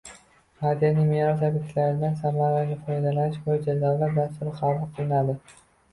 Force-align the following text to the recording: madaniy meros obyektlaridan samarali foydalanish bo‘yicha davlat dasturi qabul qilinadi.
madaniy 0.61 1.05
meros 1.09 1.43
obyektlaridan 1.49 2.17
samarali 2.23 2.77
foydalanish 2.87 3.41
bo‘yicha 3.45 3.77
davlat 3.85 4.17
dasturi 4.21 4.55
qabul 4.63 4.93
qilinadi. 4.97 5.37